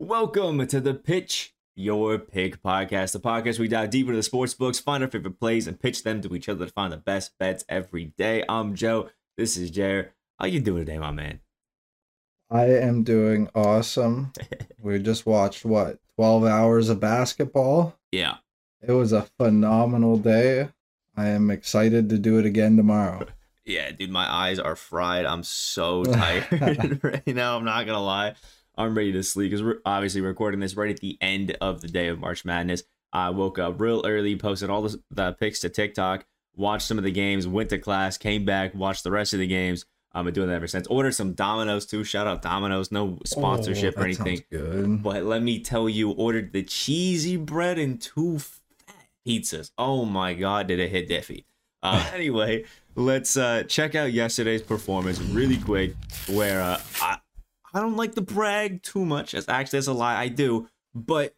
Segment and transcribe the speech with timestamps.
[0.00, 4.54] Welcome to the Pitch Your Pick podcast, the podcast we dive deep into the sports
[4.54, 7.36] books, find our favorite plays, and pitch them to each other to find the best
[7.36, 8.44] bets every day.
[8.48, 9.10] I'm Joe.
[9.36, 10.10] This is Jared.
[10.38, 11.40] How you doing today, my man?
[12.48, 14.32] I am doing awesome.
[14.80, 17.96] we just watched what 12 hours of basketball.
[18.12, 18.36] Yeah.
[18.80, 20.68] It was a phenomenal day.
[21.16, 23.26] I am excited to do it again tomorrow.
[23.64, 25.26] Yeah, dude, my eyes are fried.
[25.26, 27.54] I'm so tired right now.
[27.54, 28.34] I'm not gonna lie.
[28.78, 31.88] I'm ready to sleep because we're obviously recording this right at the end of the
[31.88, 32.84] day of March Madness.
[33.12, 37.04] I woke up real early, posted all the, the pics to TikTok, watched some of
[37.04, 39.84] the games, went to class, came back, watched the rest of the games.
[40.12, 40.86] I've been doing that ever since.
[40.86, 42.04] Ordered some Domino's too.
[42.04, 42.92] Shout out Domino's.
[42.92, 44.42] No sponsorship Oh, or anything.
[44.50, 45.02] Good.
[45.02, 48.62] But let me tell you, ordered the cheesy bread and two fat
[49.26, 49.70] pizzas.
[49.76, 51.44] Oh my god, did it hit diffy.
[51.82, 55.94] Uh, anyway, let's uh, check out yesterday's performance really quick.
[56.28, 57.18] Where uh, I
[57.74, 59.34] I don't like to brag too much.
[59.34, 60.20] As actually, that's a lie.
[60.20, 61.34] I do, but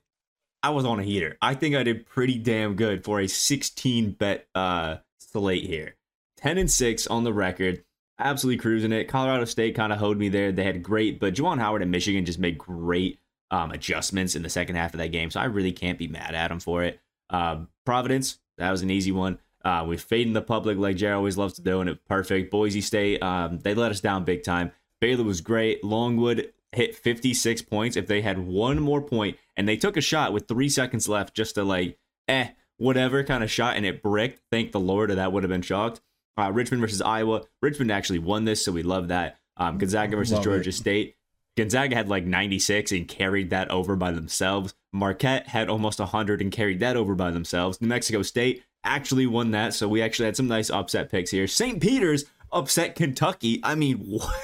[0.63, 1.37] I was on a heater.
[1.41, 5.97] I think I did pretty damn good for a 16 bet uh, slate here.
[6.37, 7.85] 10 and six on the record
[8.21, 9.09] absolutely cruising it.
[9.09, 10.53] Colorado State kind of hoed me there.
[10.53, 13.19] They had great, but Juwan Howard and Michigan just made great
[13.51, 15.31] um, adjustments in the second half of that game.
[15.31, 17.01] So I really can't be mad at them for it.
[17.31, 19.39] Um, Providence, that was an easy one.
[19.65, 22.51] Uh, we fading the public like Jared always loves to do, and it perfect.
[22.51, 24.73] Boise State, um, they let us down big time.
[25.01, 25.83] Baylor was great.
[25.83, 27.97] Longwood hit 56 points.
[27.97, 31.35] If they had one more point, and they took a shot with three seconds left
[31.35, 31.99] just to like,
[32.29, 34.41] eh, whatever kind of shot, and it bricked.
[34.51, 36.01] Thank the Lord, or that would have been shocked.
[36.37, 37.43] Uh, Richmond versus Iowa.
[37.61, 39.39] Richmond actually won this, so we love that.
[39.57, 40.75] Um, Gonzaga versus Love Georgia it.
[40.75, 41.17] State.
[41.57, 44.75] Gonzaga had like 96 and carried that over by themselves.
[44.93, 47.81] Marquette had almost 100 and carried that over by themselves.
[47.81, 51.47] New Mexico State actually won that, so we actually had some nice upset picks here.
[51.47, 51.81] St.
[51.81, 53.61] Peter's upset Kentucky.
[53.63, 54.35] I mean, what?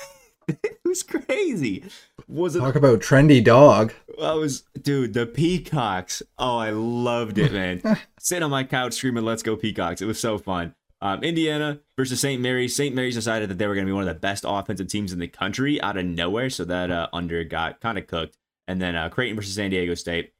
[0.62, 1.84] it was crazy.
[2.28, 3.92] Was it Talk about trendy dog.
[4.22, 6.22] I was, dude, the Peacocks.
[6.38, 7.82] Oh, I loved it, man.
[8.18, 10.00] Sit on my couch screaming, let's go Peacocks.
[10.00, 10.74] It was so fun.
[11.02, 12.40] Um, Indiana versus St.
[12.40, 12.74] Mary's.
[12.74, 12.94] St.
[12.94, 15.18] Mary's decided that they were going to be one of the best offensive teams in
[15.18, 16.48] the country out of nowhere.
[16.48, 18.38] So that uh, under got kind of cooked.
[18.66, 20.32] And then uh, Creighton versus San Diego State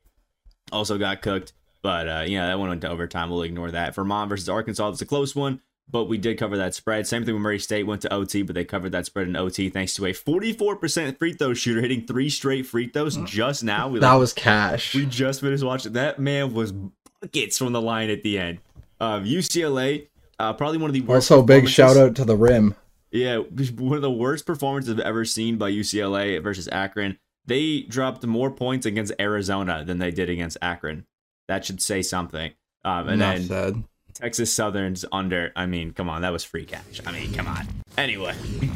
[0.73, 1.53] also got cooked.
[1.83, 3.31] But uh, yeah, that one went to overtime.
[3.31, 3.94] We'll ignore that.
[3.94, 4.88] Vermont versus Arkansas.
[4.88, 7.07] It's a close one, but we did cover that spread.
[7.07, 7.85] Same thing with Murray State.
[7.85, 11.33] Went to OT, but they covered that spread in OT thanks to a 44% free
[11.33, 13.89] throw shooter hitting three straight free throws just now.
[13.89, 14.95] We That like, was cash.
[14.95, 15.93] we just finished watching.
[15.93, 16.73] That man was
[17.21, 18.59] buckets from the line at the end.
[19.01, 20.09] Um, UCLA,
[20.39, 21.31] uh, probably one of the worst.
[21.31, 22.75] Also, big shout out to the rim.
[23.11, 27.19] Yeah, one of the worst performances I've ever seen by UCLA versus Akron.
[27.47, 31.07] They dropped more points against Arizona than they did against Akron.
[31.47, 32.53] That should say something.
[32.85, 33.85] Um, and Enough then said.
[34.19, 35.53] Texas Southern's under.
[35.56, 37.00] I mean, come on, that was free cash.
[37.06, 37.66] I mean, come on.
[37.99, 38.34] Anyway,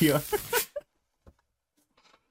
[0.00, 0.22] we are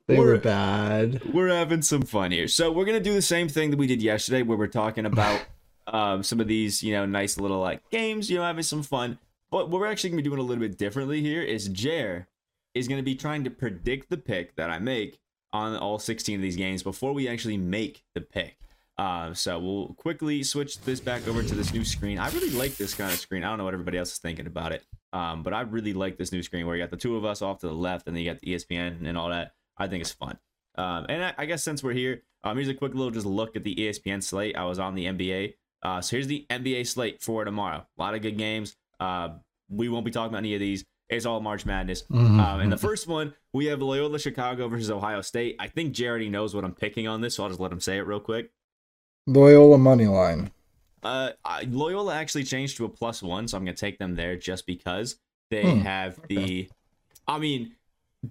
[0.07, 1.21] They we're- were bad.
[1.33, 2.47] we're having some fun here.
[2.47, 5.41] So we're gonna do the same thing that we did yesterday, where we're talking about
[5.87, 9.19] um, some of these, you know, nice little like games, you know, having some fun.
[9.49, 12.27] But what we're actually gonna be doing a little bit differently here is Jer
[12.73, 15.19] is gonna be trying to predict the pick that I make
[15.53, 18.57] on all 16 of these games before we actually make the pick.
[19.01, 22.19] Uh, so we'll quickly switch this back over to this new screen.
[22.19, 23.43] I really like this kind of screen.
[23.43, 26.17] I don't know what everybody else is thinking about it, um, but I really like
[26.19, 28.15] this new screen where you got the two of us off to the left, and
[28.15, 29.53] then you got the ESPN and all that.
[29.75, 30.37] I think it's fun.
[30.75, 33.55] Um, and I, I guess since we're here, um, here's a quick little just look
[33.55, 34.55] at the ESPN slate.
[34.55, 35.55] I was on the NBA.
[35.81, 37.83] Uh, so here's the NBA slate for tomorrow.
[37.97, 38.75] A lot of good games.
[38.99, 39.29] Uh,
[39.67, 40.85] we won't be talking about any of these.
[41.09, 42.03] It's all March Madness.
[42.03, 42.39] Mhm.
[42.39, 45.55] Um, and the first one, we have Loyola Chicago versus Ohio State.
[45.59, 47.97] I think Jared knows what I'm picking on this, so I'll just let him say
[47.97, 48.51] it real quick.
[49.27, 50.51] Loyola money line.
[51.03, 54.35] Uh, I, Loyola actually changed to a plus one, so I'm gonna take them there
[54.35, 55.17] just because
[55.49, 56.69] they Hmm, have the.
[57.27, 57.75] I mean,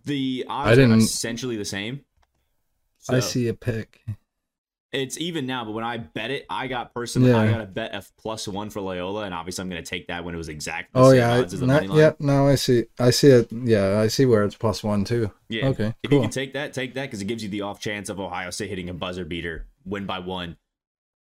[0.05, 2.05] the odds I are didn't- essentially the same.
[3.09, 4.03] I see a pick.
[4.93, 7.93] it's even now, but when I bet it, I got personally, I got a bet
[7.93, 10.49] of plus one for Loyola, and obviously I'm going to take that when it was
[10.49, 11.99] exactly the Oh same yeah, odds as the no, money line.
[11.99, 12.13] yeah.
[12.21, 12.85] No, I see.
[12.99, 13.51] I see it.
[13.53, 15.31] Yeah, I see where it's plus one too.
[15.49, 15.69] Yeah.
[15.69, 18.09] Okay, If you can take that, take that because it gives you the off chance
[18.09, 20.57] of Ohio State hitting a buzzer beater, win by one.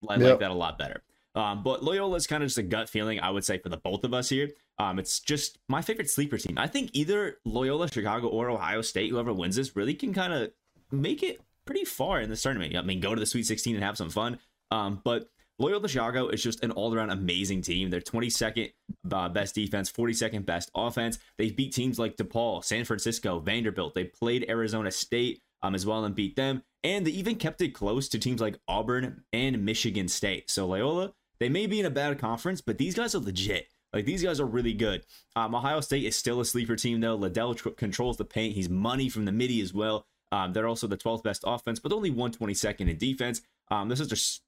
[0.07, 1.03] I like that a lot better.
[1.35, 3.77] Um, but Loyola is kind of just a gut feeling, I would say, for the
[3.77, 4.49] both of us here.
[4.79, 6.57] Um, it's just my favorite sleeper team.
[6.57, 10.51] I think either Loyola, Chicago, or Ohio State, whoever wins this, really can kind of
[10.91, 12.75] make it pretty far in this tournament.
[12.75, 14.39] I mean, go to the Sweet 16 and have some fun.
[14.71, 17.89] Um, but Loyola Chicago is just an all-around amazing team.
[17.89, 18.73] They're 22nd
[19.11, 21.19] uh, best defense, 42nd best offense.
[21.37, 23.93] They beat teams like DePaul, San Francisco, Vanderbilt.
[23.93, 26.63] They played Arizona State um, as well and beat them.
[26.85, 30.51] And they even kept it close to teams like Auburn and Michigan State.
[30.51, 33.69] So Loyola, they may be in a bad conference, but these guys are legit.
[33.91, 35.03] Like these guys are really good.
[35.35, 37.15] Um, Ohio State is still a sleeper team though.
[37.15, 38.53] Liddell tr- controls the paint.
[38.53, 40.05] He's money from the midi as well.
[40.31, 43.41] Um, they're also the 12th best offense, but only 122nd in defense.
[43.71, 44.43] Um, this is just,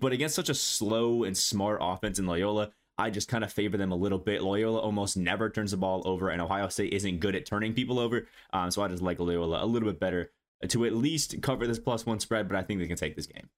[0.00, 3.76] but against such a slow and smart offense in Loyola, I just kind of favor
[3.76, 4.42] them a little bit.
[4.42, 8.00] Loyola almost never turns the ball over, and Ohio State isn't good at turning people
[8.00, 8.26] over.
[8.52, 10.32] Um, so I just like Loyola a little bit better
[10.68, 13.26] to at least cover this plus one spread, but I think they can take this
[13.26, 13.48] game.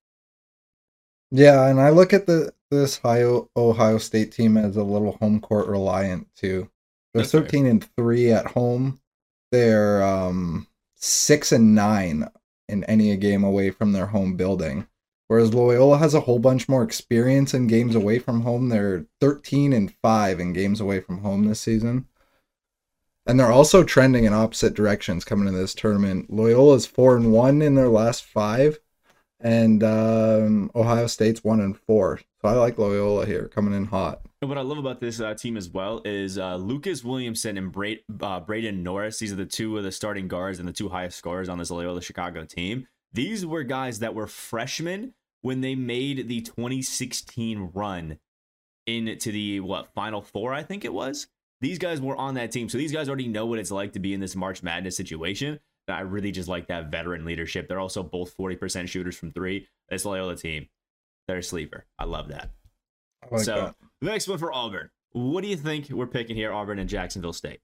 [1.30, 5.40] Yeah, and I look at the this Ohio Ohio State team as a little home
[5.40, 6.70] court reliant too.
[7.12, 7.42] They're That's fair.
[7.42, 9.00] thirteen and three at home.
[9.52, 10.66] They're um
[10.96, 12.28] six and nine
[12.68, 14.86] in any game away from their home building.
[15.28, 18.70] Whereas Loyola has a whole bunch more experience in games away from home.
[18.70, 22.06] They're 13 and 5 in games away from home this season.
[23.28, 26.30] And they're also trending in opposite directions coming into this tournament.
[26.32, 28.78] Loyola's 4 and 1 in their last 5
[29.40, 32.20] and um, Ohio State's 1 and 4.
[32.40, 34.22] So I like Loyola here coming in hot.
[34.40, 37.76] And what I love about this uh, team as well is uh, Lucas Williamson and
[38.22, 39.18] uh, Braden Norris.
[39.18, 41.70] These are the two of the starting guards and the two highest scorers on this
[41.70, 42.86] Loyola Chicago team.
[43.12, 48.18] These were guys that were freshmen when they made the 2016 run
[48.86, 51.26] into the what Final Four, I think it was.
[51.60, 53.98] These guys were on that team, so these guys already know what it's like to
[53.98, 55.58] be in this March Madness situation.
[55.88, 57.66] I really just like that veteran leadership.
[57.66, 59.66] They're also both 40% shooters from three.
[59.88, 60.68] This Loyola team,
[61.26, 61.86] they're a sleeper.
[61.98, 62.50] I love that.
[63.24, 63.74] I like so that.
[64.00, 64.90] the next one for Auburn.
[65.12, 67.60] What do you think we're picking here, Auburn and Jacksonville State?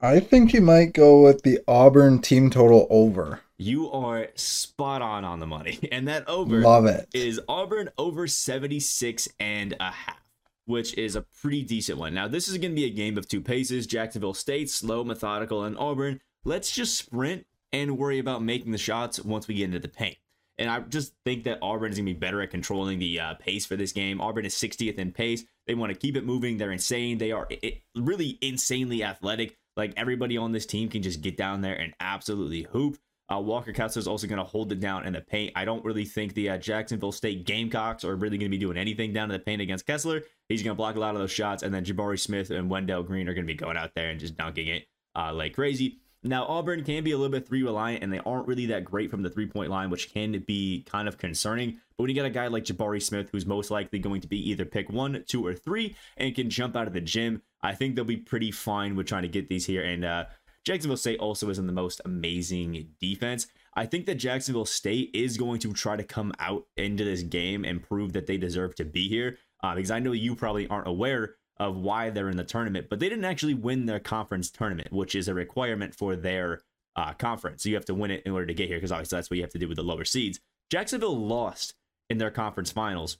[0.00, 3.40] I think you might go with the Auburn team total over.
[3.58, 7.06] You are spot on on the money, and that over Love it.
[7.12, 10.19] is Auburn over 76 and a half,
[10.66, 12.14] which is a pretty decent one.
[12.14, 13.86] Now, this is going to be a game of two paces.
[13.86, 19.20] Jacksonville State, slow, methodical, and Auburn, let's just sprint and worry about making the shots
[19.20, 20.18] once we get into the paint.
[20.58, 23.34] And I just think that Auburn is going to be better at controlling the uh,
[23.34, 24.20] pace for this game.
[24.20, 25.44] Auburn is 60th in pace.
[25.66, 26.58] They want to keep it moving.
[26.58, 27.16] They're insane.
[27.16, 29.56] They are i really insanely athletic.
[29.76, 32.98] Like everybody on this team can just get down there and absolutely hoop.
[33.32, 35.52] Uh, Walker Kessler is also going to hold it down in the paint.
[35.54, 38.76] I don't really think the uh, Jacksonville State Gamecocks are really going to be doing
[38.76, 40.22] anything down in the paint against Kessler.
[40.48, 43.04] He's going to block a lot of those shots, and then Jabari Smith and Wendell
[43.04, 45.98] Green are going to be going out there and just dunking it uh, like crazy.
[46.22, 49.10] Now, Auburn can be a little bit three reliant, and they aren't really that great
[49.10, 51.78] from the three point line, which can be kind of concerning.
[51.96, 54.50] But when you get a guy like Jabari Smith, who's most likely going to be
[54.50, 57.94] either pick one, two, or three, and can jump out of the gym, I think
[57.94, 59.82] they'll be pretty fine with trying to get these here.
[59.82, 60.24] And uh,
[60.64, 63.46] Jacksonville State also isn't the most amazing defense.
[63.74, 67.64] I think that Jacksonville State is going to try to come out into this game
[67.64, 69.38] and prove that they deserve to be here.
[69.62, 72.98] Uh, because I know you probably aren't aware of why they're in the tournament, but
[72.98, 76.62] they didn't actually win their conference tournament, which is a requirement for their
[76.96, 77.62] uh, conference.
[77.62, 79.36] So you have to win it in order to get here, because obviously that's what
[79.36, 80.40] you have to do with the lower seeds.
[80.70, 81.74] Jacksonville lost
[82.08, 83.18] in their conference finals,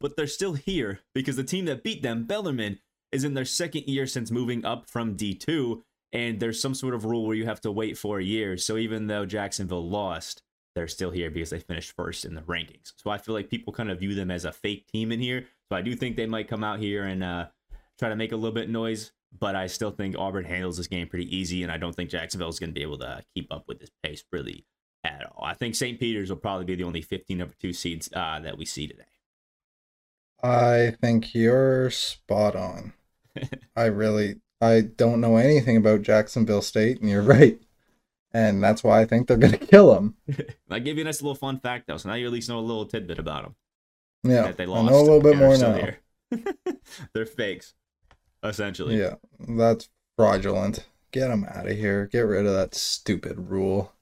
[0.00, 2.78] but they're still here because the team that beat them, Bellarmine,
[3.10, 5.82] is in their second year since moving up from D2,
[6.14, 8.64] and there's some sort of rule where you have to wait four years.
[8.64, 10.42] So even though Jacksonville lost,
[10.74, 12.92] they're still here because they finished first in the rankings.
[12.96, 15.46] So I feel like people kind of view them as a fake team in here.
[15.68, 17.46] So I do think they might come out here and uh,
[17.98, 20.86] try to make a little bit of noise, but I still think Auburn handles this
[20.86, 23.52] game pretty easy, and I don't think Jacksonville is going to be able to keep
[23.52, 24.66] up with this pace really
[25.02, 25.44] at all.
[25.44, 25.98] I think St.
[25.98, 29.02] Peter's will probably be the only 15 number two seeds uh, that we see today.
[30.42, 32.92] I think you're spot on.
[33.76, 37.60] I really I don't know anything about Jacksonville State, and you're right.
[38.32, 40.16] And that's why I think they're gonna kill them.
[40.70, 42.58] I give you a nice little fun fact though, so now you at least know
[42.58, 43.54] a little tidbit about them.
[44.24, 45.90] Yeah, that they I know a little bit more now.
[47.14, 47.74] They're fakes,
[48.42, 48.98] essentially.
[48.98, 50.86] Yeah, that's fraudulent.
[51.12, 52.06] Get them out of here.
[52.06, 53.92] Get rid of that stupid rule.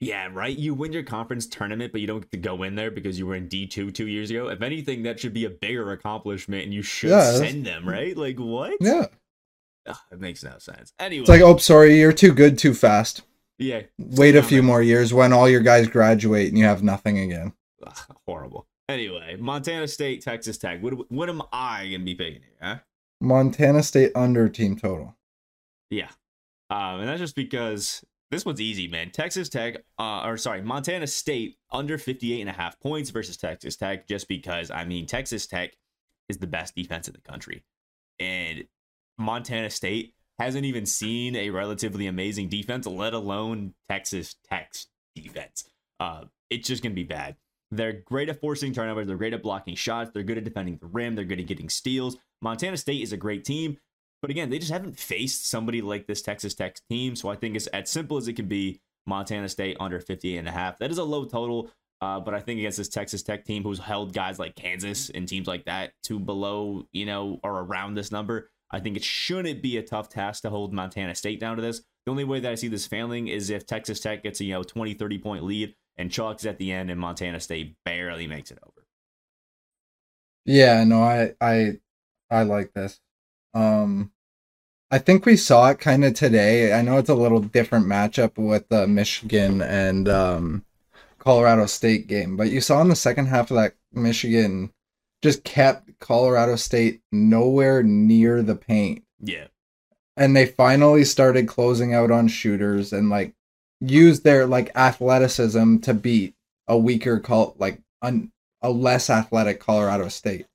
[0.00, 0.58] Yeah, right.
[0.58, 3.26] You win your conference tournament, but you don't get to go in there because you
[3.26, 4.48] were in D two two years ago.
[4.48, 8.16] If anything, that should be a bigger accomplishment, and you should Yeah, send them, right?
[8.16, 8.74] Like what?
[8.80, 9.06] Yeah,
[9.86, 10.92] Ugh, it makes no sense.
[10.98, 13.22] Anyway, it's like, oh, sorry, you're too good too fast.
[13.58, 14.66] yeah, Wait a few there.
[14.66, 17.52] more years when all your guys graduate and you have nothing again.
[17.86, 18.66] Ugh, horrible.
[18.88, 20.82] Anyway, Montana State, Texas Tech.
[20.82, 22.56] What what am I gonna be picking here?
[22.60, 22.76] Huh?
[23.20, 25.16] Montana State under team total.
[25.90, 26.08] Yeah.
[26.70, 29.10] Um, and that's just because this one's easy, man.
[29.10, 33.76] Texas Tech, uh, or sorry, Montana State under 58 and a half points versus Texas
[33.76, 35.72] Tech, just because, I mean, Texas Tech
[36.28, 37.62] is the best defense in the country.
[38.18, 38.64] And
[39.18, 45.64] Montana State hasn't even seen a relatively amazing defense, let alone Texas Tech's defense.
[46.00, 47.36] Uh, it's just going to be bad.
[47.70, 49.06] They're great at forcing turnovers.
[49.06, 50.10] They're great at blocking shots.
[50.12, 51.14] They're good at defending the rim.
[51.14, 52.18] They're good at getting steals.
[52.42, 53.78] Montana State is a great team.
[54.20, 57.16] But again, they just haven't faced somebody like this Texas Tech team.
[57.16, 60.48] So I think it's as simple as it can be Montana State under 58 and
[60.48, 60.78] a half.
[60.78, 61.70] That is a low total.
[62.00, 65.26] Uh, but I think against this Texas Tech team who's held guys like Kansas and
[65.26, 69.62] teams like that to below, you know, or around this number, I think it shouldn't
[69.62, 71.82] be a tough task to hold Montana State down to this.
[72.06, 74.54] The only way that I see this failing is if Texas Tech gets a you
[74.54, 78.50] know 20, 30 point lead and chalks at the end and Montana State barely makes
[78.50, 78.86] it over.
[80.44, 81.78] Yeah, no, I I
[82.30, 82.98] I like this.
[83.54, 84.10] Um
[84.90, 86.72] I think we saw it kind of today.
[86.72, 90.64] I know it's a little different matchup with the Michigan and um
[91.18, 94.72] Colorado State game, but you saw in the second half of that Michigan
[95.22, 99.04] just kept Colorado State nowhere near the paint.
[99.20, 99.46] Yeah.
[100.16, 103.32] And they finally started closing out on shooters and like
[103.80, 106.34] used their like athleticism to beat
[106.68, 110.46] a weaker call like un, a less athletic Colorado State.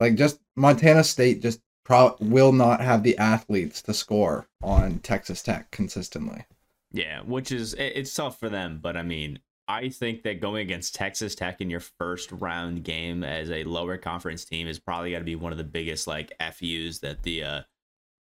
[0.00, 5.42] Like just Montana State just pro- will not have the athletes to score on Texas
[5.42, 6.44] Tech consistently.
[6.92, 10.94] Yeah, which is it's tough for them, but I mean, I think that going against
[10.94, 15.18] Texas Tech in your first round game as a lower conference team is probably got
[15.18, 17.60] to be one of the biggest like FUs that the uh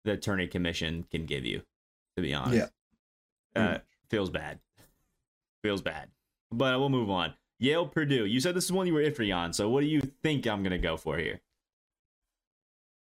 [0.05, 1.63] the attorney commission can give you.
[2.17, 2.71] To be honest,
[3.57, 4.61] yeah, uh, feels bad,
[5.65, 6.09] feels bad.
[6.53, 7.35] But we'll move on.
[7.59, 8.27] Yale Purdue.
[8.27, 9.53] You said this is one you were iffy on.
[9.53, 11.41] So what do you think I'm gonna go for here?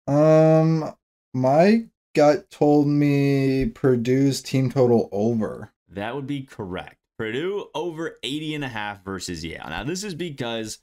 [0.06, 0.94] Um,
[1.32, 5.72] my gut told me Purdue's team total over.
[5.88, 6.99] That would be correct.
[7.20, 9.66] Purdue over 80 and a half versus Yale.
[9.68, 10.78] Now, this is because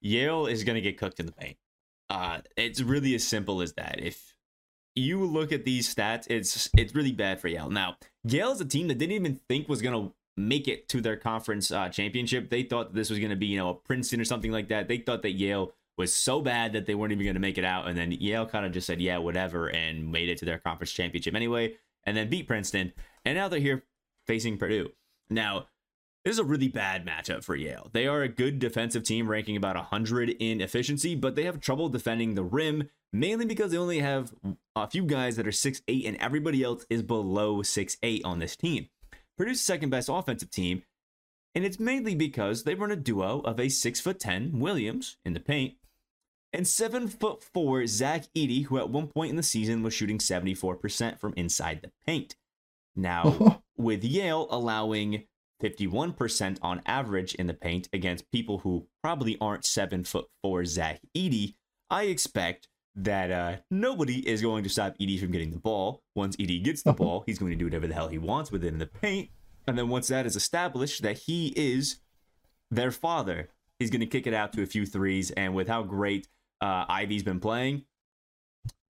[0.00, 1.58] Yale is going to get cooked in the paint.
[2.08, 4.00] Uh, it's really as simple as that.
[4.02, 4.34] If
[4.94, 7.68] you look at these stats, it's it's really bad for Yale.
[7.68, 11.02] Now, Yale is a team that didn't even think was going to make it to
[11.02, 12.48] their conference uh, championship.
[12.48, 14.88] They thought this was going to be, you know, a Princeton or something like that.
[14.88, 17.64] They thought that Yale was so bad that they weren't even going to make it
[17.66, 17.88] out.
[17.88, 20.92] And then Yale kind of just said, yeah, whatever, and made it to their conference
[20.92, 22.94] championship anyway, and then beat Princeton.
[23.26, 23.84] And now they're here
[24.26, 24.92] facing Purdue.
[25.34, 25.66] Now,
[26.24, 27.90] this is a really bad matchup for Yale.
[27.92, 31.88] They are a good defensive team, ranking about 100 in efficiency, but they have trouble
[31.88, 34.32] defending the rim, mainly because they only have
[34.76, 38.88] a few guys that are 6'8, and everybody else is below 6'8 on this team.
[39.36, 40.82] Purdue's second best offensive team,
[41.54, 45.74] and it's mainly because they run a duo of a 6'10 Williams in the paint
[46.52, 51.32] and 7'4 Zach Edey, who at one point in the season was shooting 74% from
[51.36, 52.36] inside the paint.
[52.94, 55.24] Now, with Yale allowing
[55.62, 61.00] 51% on average in the paint against people who probably aren't seven foot four Zach
[61.16, 61.54] Edey,
[61.90, 66.02] I expect that uh, nobody is going to stop Edey from getting the ball.
[66.14, 68.64] Once Edey gets the ball, he's going to do whatever the hell he wants with
[68.64, 69.30] it in the paint.
[69.66, 72.00] And then once that is established that he is
[72.70, 73.48] their father,
[73.78, 75.30] he's going to kick it out to a few threes.
[75.30, 76.28] And with how great
[76.60, 77.84] uh, Ivey's been playing,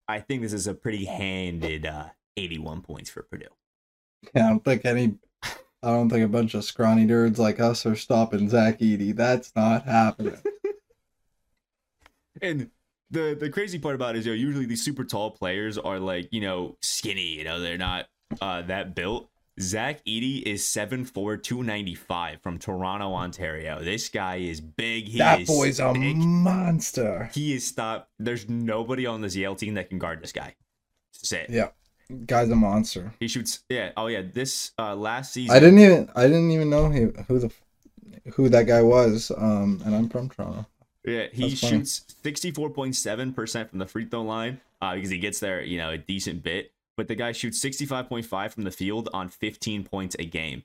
[0.06, 3.46] I think this is a pretty handed uh, 81 points for Purdue.
[4.34, 5.14] Yeah, I don't think any.
[5.84, 9.16] I don't think a bunch of scrawny nerds like us are stopping Zach Edey.
[9.16, 10.38] That's not happening.
[12.42, 12.70] and
[13.10, 15.98] the the crazy part about it is, you know, usually these super tall players are
[15.98, 17.38] like, you know, skinny.
[17.38, 18.06] You know, they're not
[18.40, 19.28] uh, that built.
[19.60, 23.82] Zach Edey is 7'4", 295 from Toronto, Ontario.
[23.82, 25.08] This guy is big.
[25.08, 27.30] He that is boy's a monster.
[27.34, 28.08] He is stopped.
[28.18, 30.54] There's nobody on this Yale team that can guard this guy.
[31.12, 31.50] That's it.
[31.50, 31.68] Yeah,
[32.12, 33.12] guy's a monster.
[33.20, 33.64] He shoots.
[33.68, 33.90] Yeah.
[33.96, 34.22] Oh yeah.
[34.22, 35.54] This uh, last season.
[35.56, 36.10] I didn't even.
[36.14, 37.50] I didn't even know he, who the
[38.34, 39.32] who that guy was.
[39.36, 40.66] Um, and I'm from Toronto.
[41.04, 45.60] Yeah, he That's shoots 64.7% from the free throw line uh, because he gets there,
[45.60, 46.70] you know, a decent bit.
[46.96, 50.62] But the guy shoots 65.5 from the field on 15 points a game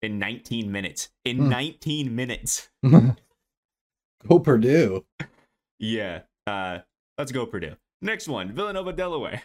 [0.00, 1.10] in 19 minutes.
[1.26, 1.48] In Hmm.
[1.50, 2.68] 19 minutes.
[4.26, 5.04] Go Purdue.
[5.78, 6.20] Yeah.
[6.46, 6.78] Uh,
[7.18, 7.76] let's go Purdue.
[8.00, 9.42] Next one, Villanova, Delaware.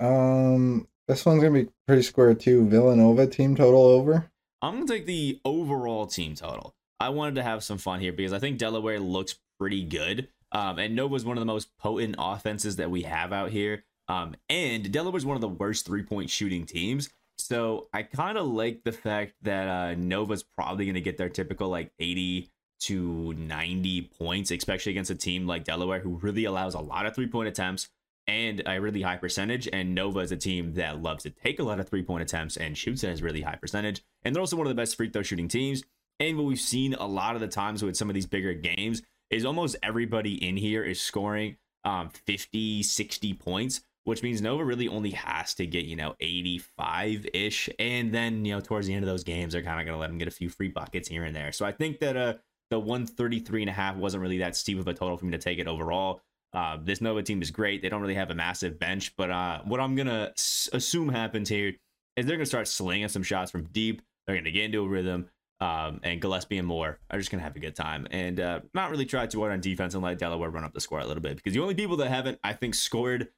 [0.00, 2.66] Um, this one's gonna be pretty square too.
[2.66, 4.30] Villanova team total over.
[4.62, 6.74] I'm gonna take the overall team total.
[6.98, 10.28] I wanted to have some fun here because I think Delaware looks pretty good.
[10.52, 13.84] Um, and Nova's one of the most potent offenses that we have out here.
[14.08, 17.10] Um, and Delaware's one of the worst three point shooting teams.
[17.38, 21.28] So I kind of like the fact that uh, Nova's probably going to get their
[21.28, 26.74] typical like 80 to 90 points, especially against a team like Delaware who really allows
[26.74, 27.88] a lot of three point attempts
[28.30, 29.68] and a really high percentage.
[29.72, 32.56] And Nova is a team that loves to take a lot of three point attempts
[32.56, 34.02] and shoots at a really high percentage.
[34.24, 35.82] And they're also one of the best free throw shooting teams.
[36.20, 39.02] And what we've seen a lot of the times with some of these bigger games
[39.30, 44.86] is almost everybody in here is scoring um, 50, 60 points, which means Nova really
[44.86, 47.68] only has to get, you know, 85 ish.
[47.78, 50.00] And then, you know, towards the end of those games, they're kind of going to
[50.00, 51.52] let them get a few free buckets here and there.
[51.52, 52.34] So I think that uh,
[52.70, 55.38] the 133 and a half wasn't really that steep of a total for me to
[55.38, 56.20] take it overall.
[56.52, 57.80] Uh, this Nova team is great.
[57.82, 61.48] They don't really have a massive bench, but uh, what I'm to s- assume happens
[61.48, 61.74] here
[62.16, 64.02] is they're to start slinging some shots from deep.
[64.26, 65.28] They're to get into a rhythm.
[65.60, 68.90] um, and Gillespie and Moore are just gonna have a good time and uh, not
[68.90, 71.22] really try too hard on defense and let Delaware run up the score a little
[71.22, 73.28] bit because the only people that haven't, I think, scored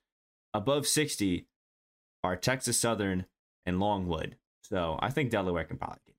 [0.54, 1.46] above 60
[2.22, 3.26] are Texas Southern
[3.66, 4.36] and Longwood.
[4.62, 6.11] So I think Delaware can probably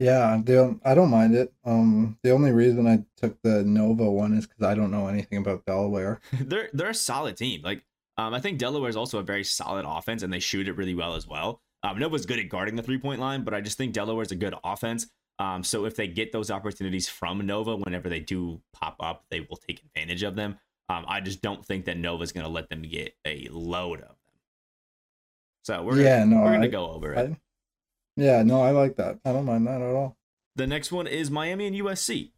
[0.00, 1.52] Yeah, the, I don't mind it.
[1.62, 5.38] Um, the only reason I took the Nova one is because I don't know anything
[5.38, 6.20] about Delaware.
[6.32, 7.60] they're they're a solid team.
[7.62, 7.84] Like
[8.16, 10.94] um, I think Delaware is also a very solid offense and they shoot it really
[10.94, 11.60] well as well.
[11.82, 14.36] Um, Nova's good at guarding the three point line, but I just think Delaware's a
[14.36, 15.06] good offense.
[15.38, 19.40] Um, so if they get those opportunities from Nova, whenever they do pop up, they
[19.40, 20.58] will take advantage of them.
[20.88, 24.08] Um, I just don't think that Nova's going to let them get a load of
[24.08, 24.16] them.
[25.62, 27.18] So we're yeah, gonna, no, we're going to go over it.
[27.18, 27.36] I,
[28.20, 29.18] yeah, no, I like that.
[29.24, 30.16] I don't mind that at all.
[30.56, 32.30] the next one is Miami and USC.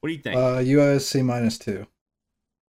[0.00, 0.36] What do you think?
[0.36, 1.86] Uh, USC minus two.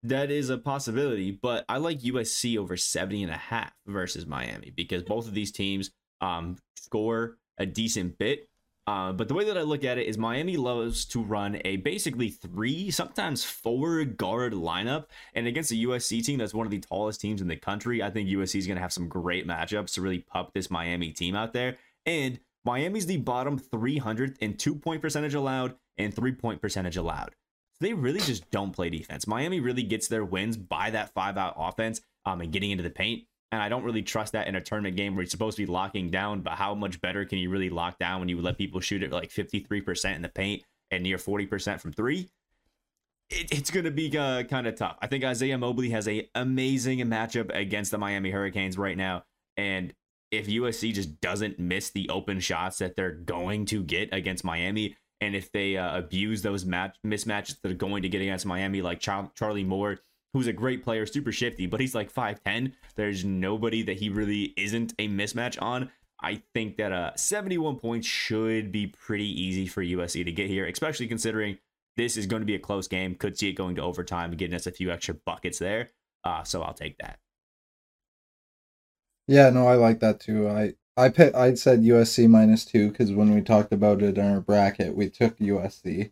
[0.04, 4.72] that is a possibility, but I like USC over 70 and a half versus Miami
[4.76, 8.48] because both of these teams um, score a decent bit.
[8.86, 11.76] Uh, but the way that I look at it is Miami loves to run a
[11.78, 15.08] basically three, sometimes four guard lineup.
[15.34, 18.10] And against a USC team that's one of the tallest teams in the country, I
[18.10, 21.36] think USC is going to have some great matchups to really pup this Miami team
[21.36, 21.76] out there.
[22.06, 27.34] And Miami's the bottom 300th in two point percentage allowed and three point percentage allowed.
[27.80, 29.26] They really just don't play defense.
[29.26, 32.90] Miami really gets their wins by that five out offense um, and getting into the
[32.90, 33.24] paint.
[33.54, 35.72] And I don't really trust that in a tournament game where you're supposed to be
[35.72, 36.42] locking down.
[36.42, 39.12] But how much better can you really lock down when you let people shoot at
[39.12, 42.28] like 53% in the paint and near 40% from three?
[43.30, 44.98] It, it's going to be uh, kind of tough.
[45.02, 49.24] I think Isaiah Mobley has a amazing matchup against the Miami Hurricanes right now.
[49.56, 49.94] And
[50.32, 54.96] if USC just doesn't miss the open shots that they're going to get against Miami,
[55.22, 58.82] and if they uh, abuse those match mismatches that are going to get against Miami,
[58.82, 60.00] like Char- Charlie Moore,
[60.34, 62.74] who's a great player, super shifty, but he's like 5'10.
[62.96, 65.90] There's nobody that he really isn't a mismatch on.
[66.22, 70.66] I think that uh, 71 points should be pretty easy for USC to get here,
[70.66, 71.58] especially considering
[71.96, 73.16] this is going to be a close game.
[73.16, 75.90] Could see it going to overtime and getting us a few extra buckets there.
[76.24, 77.20] Uh, so I'll take that.
[79.28, 80.48] Yeah, no, I like that too.
[80.48, 84.32] I I pit, I said USC minus two because when we talked about it in
[84.32, 86.12] our bracket, we took USC.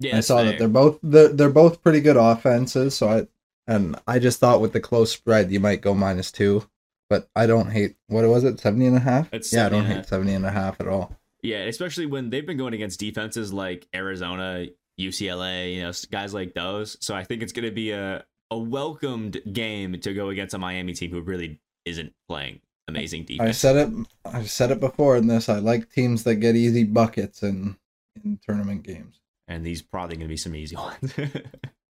[0.00, 0.46] Yeah, I saw fair.
[0.46, 2.96] that they're both they're, they're both pretty good offenses.
[2.96, 3.26] So I
[3.66, 6.68] and I just thought with the close spread, you might go minus two.
[7.10, 9.28] But I don't hate what was it 70 and a half?
[9.32, 10.06] It's yeah, I don't hate half.
[10.06, 11.16] 70 and a half at all.
[11.42, 14.66] Yeah, especially when they've been going against defenses like Arizona,
[14.98, 16.96] UCLA, you know, guys like those.
[17.00, 20.58] So I think it's going to be a a welcomed game to go against a
[20.58, 23.48] Miami team who really isn't playing amazing defense.
[23.48, 24.06] I said it.
[24.24, 25.48] I've said it before in this.
[25.48, 27.76] I like teams that get easy buckets in
[28.24, 29.20] in tournament games.
[29.48, 31.14] and these probably going to be some easy ones.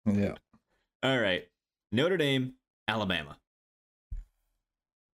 [0.06, 0.34] Yeah.
[1.02, 1.46] All right.
[1.92, 2.54] Notre Dame,
[2.88, 3.36] Alabama.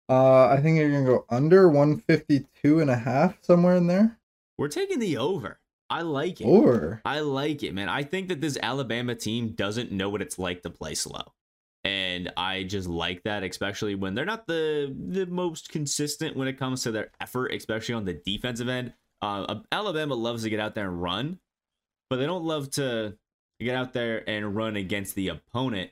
[0.09, 4.19] Uh, I think you're gonna go under 152 and a half somewhere in there.
[4.57, 5.61] We're taking the over.
[5.91, 6.45] I like it.
[6.45, 7.89] Or I like it, man.
[7.91, 11.33] I think that this Alabama team doesn't know what it's like to play slow.
[11.85, 16.59] And I just like that, especially when they're not the the most consistent when it
[16.59, 18.93] comes to their effort, especially on the defensive end.
[19.23, 21.39] Uh, Alabama loves to get out there and run,
[22.11, 23.17] but they don't love to
[23.61, 25.91] get out there and run against the opponent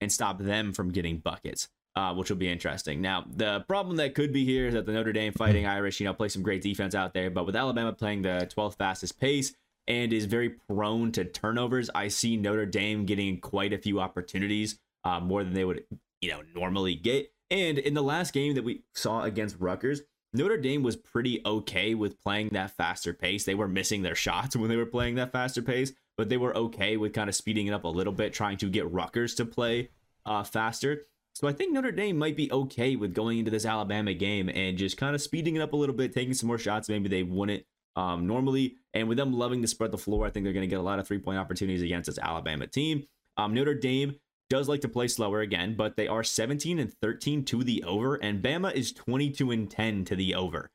[0.00, 3.00] and stop them from getting buckets, uh, which will be interesting.
[3.00, 6.06] Now, the problem that could be here is that the Notre Dame Fighting Irish, you
[6.06, 9.54] know, play some great defense out there, but with Alabama playing the 12th fastest pace
[9.88, 14.78] and is very prone to turnovers, I see Notre Dame getting quite a few opportunities,
[15.04, 15.84] uh, more than they would,
[16.20, 17.32] you know, normally get.
[17.50, 21.94] And in the last game that we saw against Rutgers, Notre Dame was pretty okay
[21.94, 23.44] with playing that faster pace.
[23.44, 26.56] They were missing their shots when they were playing that faster pace, but they were
[26.56, 29.44] okay with kind of speeding it up a little bit, trying to get Rutgers to
[29.44, 29.90] play
[30.24, 31.06] uh, faster.
[31.34, 34.78] So I think Notre Dame might be okay with going into this Alabama game and
[34.78, 36.88] just kind of speeding it up a little bit, taking some more shots.
[36.88, 37.64] Maybe they wouldn't
[37.96, 38.76] um, normally.
[38.94, 40.82] And with them loving to spread the floor, I think they're going to get a
[40.82, 43.06] lot of three point opportunities against this Alabama team.
[43.36, 44.16] Um, Notre Dame
[44.48, 48.14] does like to play slower again, but they are 17 and 13 to the over,
[48.14, 50.70] and Bama is 22 and 10 to the over.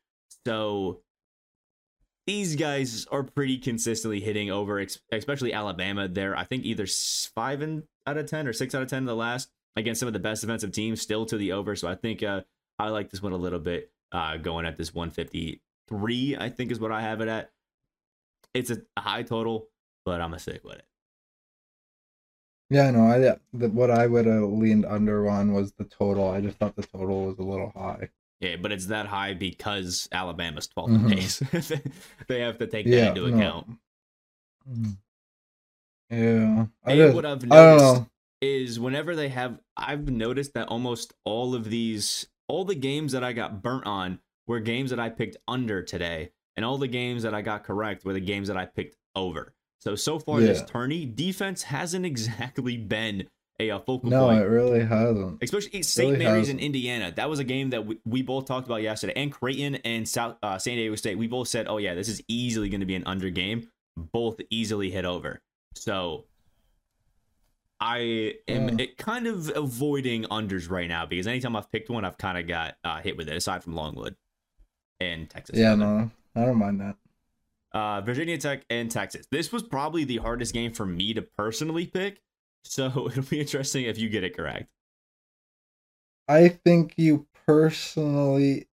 [0.46, 1.00] So
[2.26, 6.06] these guys are pretty consistently hitting over, especially Alabama.
[6.06, 6.86] They're, I think, either
[7.34, 10.06] five and out of 10 or six out of 10 in the last against some
[10.06, 11.74] of the best defensive teams, still to the over.
[11.74, 12.42] So I think uh,
[12.78, 14.94] I like this one a little bit, uh, going at this
[15.88, 17.50] 153, I think is what I have it at.
[18.54, 19.68] It's a high total,
[20.04, 20.86] but I'm to stick with it.
[22.70, 23.18] yeah, no, I
[23.52, 26.30] the, what I would have leaned under on was the total.
[26.30, 28.08] I just thought the total was a little high.
[28.40, 31.10] Yeah, but it's that high because Alabama's 12th Mhm.
[31.10, 31.38] pace.
[32.28, 33.36] they have to take that into no.
[33.36, 33.66] account.
[36.10, 38.02] Yeah, I, And what I've noticed
[38.42, 43.24] is whenever they have, I've noticed that almost all of these, all the games that
[43.24, 46.30] I got burnt on were games that I picked under today.
[46.56, 49.54] and all the games that I got correct were the games that I picked over.
[49.80, 53.28] So so far this tourney, defense hasn't exactly been
[53.60, 55.38] a, uh focal No, point No, it really hasn't.
[55.42, 56.12] especially St.
[56.12, 56.60] Really Mary's in hasn't.
[56.60, 57.12] Indiana.
[57.14, 60.36] That was a game that we, we both talked about yesterday, and Creighton and South
[60.42, 61.16] uh, San Diego State.
[61.18, 64.40] We both said, "Oh yeah, this is easily going to be an under game." Both
[64.50, 65.40] easily hit over.
[65.74, 66.24] So
[67.80, 68.84] I am Yeah.
[68.84, 72.46] it kind of avoiding unders right now because anytime I've picked one, I've kind of
[72.46, 73.36] got uh, hit with it.
[73.36, 74.16] Aside from Longwood
[75.10, 75.58] and Texas.
[75.58, 76.96] Yeah, no, I don't mind that.
[77.72, 79.26] Uh, Virginia Tech and Texas.
[79.30, 82.20] This was probably the hardest game for me to personally pick.
[82.64, 84.68] So it'll be interesting if you get it correct.
[86.28, 88.68] I think you personally,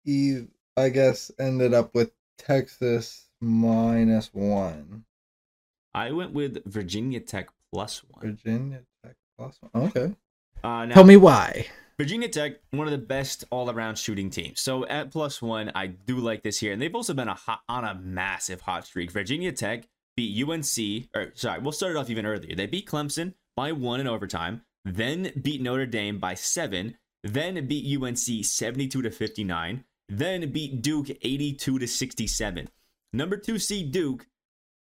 [0.78, 5.06] I guess, ended up with Texas minus one.
[5.94, 8.38] I went with Virginia Tech plus one.
[8.38, 9.84] Virginia Tech plus one.
[9.88, 10.16] Okay.
[10.64, 11.68] Uh, now, Tell me why.
[11.98, 14.60] Virginia Tech, one of the best all-around shooting teams.
[14.60, 17.62] So at plus one, I do like this here, and they've also been a hot,
[17.70, 19.12] on a massive hot streak.
[19.12, 22.54] Virginia Tech beat UNC, or sorry, we'll start it off even earlier.
[22.54, 27.98] They beat Clemson by one in overtime, then beat Notre Dame by seven, then beat
[27.98, 32.68] UNC 72 to 59, then beat Duke 82 to 67.
[33.14, 34.28] Number two seed Duke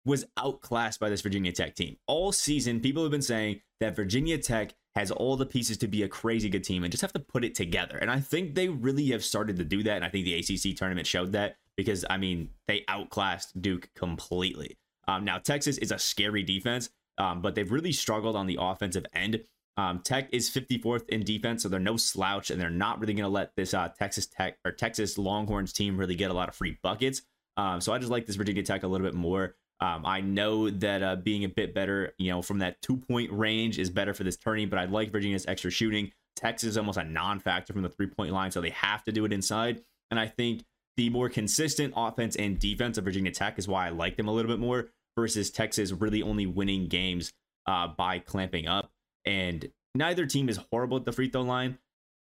[0.06, 1.98] was outclassed by this Virginia Tech team.
[2.06, 6.02] All season, people have been saying that Virginia Tech has all the pieces to be
[6.02, 7.96] a crazy good team and just have to put it together.
[7.96, 9.96] And I think they really have started to do that.
[9.96, 14.76] And I think the ACC tournament showed that because, I mean, they outclassed Duke completely.
[15.08, 19.06] Um, now, Texas is a scary defense, um, but they've really struggled on the offensive
[19.14, 19.42] end.
[19.78, 23.24] Um, Tech is 54th in defense, so they're no slouch, and they're not really going
[23.24, 26.54] to let this uh, Texas Tech or Texas Longhorns team really get a lot of
[26.54, 27.22] free buckets.
[27.56, 29.56] Um, so I just like this Virginia Tech a little bit more.
[29.82, 33.32] Um, I know that uh, being a bit better, you know, from that two point
[33.32, 36.12] range is better for this tourney, but I like Virginia's extra shooting.
[36.36, 39.12] Texas is almost a non factor from the three point line, so they have to
[39.12, 39.82] do it inside.
[40.12, 40.62] And I think
[40.96, 44.32] the more consistent offense and defense of Virginia Tech is why I like them a
[44.32, 47.32] little bit more versus Texas really only winning games
[47.66, 48.92] uh, by clamping up.
[49.24, 51.78] And neither team is horrible at the free throw line,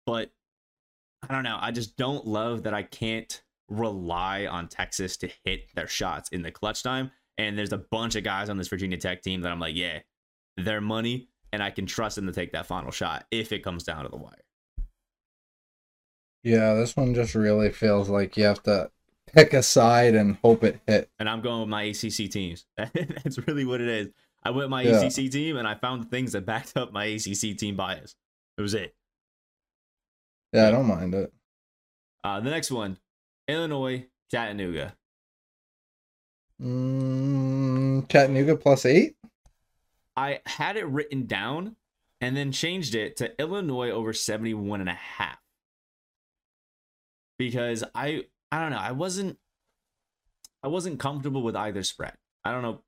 [0.06, 0.30] but
[1.28, 1.58] I don't know.
[1.60, 6.43] I just don't love that I can't rely on Texas to hit their shots in
[6.43, 7.12] the clutch time.
[7.38, 10.00] And there's a bunch of guys on this Virginia Tech team that I'm like, yeah,
[10.58, 13.84] they're money, and I can trust them to take that final shot if it comes
[13.84, 14.34] down to the wire.
[16.43, 18.89] Yeah, this one just really feels like you have to
[19.34, 21.10] pick a side and hope it hit.
[21.19, 22.65] And I'm going with my ACC teams.
[22.78, 24.08] That's really what it is.
[24.43, 25.02] I went with my Yeah.
[25.02, 28.15] ACC team, and I found things that backed up my ACC team bias.
[28.58, 28.95] It was it.
[30.54, 31.34] Yeah, I don't mind it.
[32.23, 32.97] Uh, the next one,
[33.47, 34.95] Illinois, Chattanooga.
[36.62, 39.15] Mm, Chattanooga plus eight.
[40.15, 41.76] I had it written down
[42.20, 45.38] and then changed it to Illinois over 71 and a half.
[47.38, 49.38] Because I I don't know, I wasn't
[50.63, 52.15] I wasn't comfortable with either spread.
[52.43, 52.82] I don't know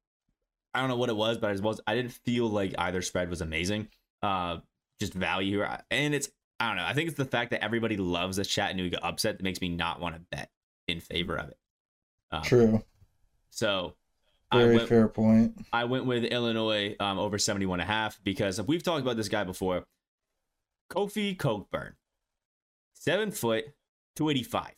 [0.73, 3.29] I don't know what it was, but I was I didn't feel like either spread
[3.29, 3.89] was amazing.
[4.23, 4.57] Uh
[4.99, 5.63] just value.
[5.91, 6.29] And it's
[6.59, 6.85] I don't know.
[6.85, 10.01] I think it's the fact that everybody loves the Chattanooga upset that makes me not
[10.01, 10.49] want to bet
[10.87, 11.57] in favor of it.
[12.31, 12.83] Um, True.
[13.49, 13.95] So
[14.51, 15.65] I Very went, fair point.
[15.71, 19.29] I went with Illinois um, over 71 and a half because we've talked about this
[19.29, 19.85] guy before.
[20.91, 21.95] Kofi Cockburn,
[22.93, 23.65] seven foot,
[24.15, 24.71] 285.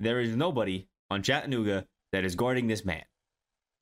[0.00, 3.04] There is nobody on Chattanooga that is guarding this man.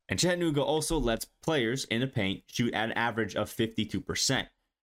[0.09, 4.46] And Chattanooga also lets players in the paint shoot at an average of 52%.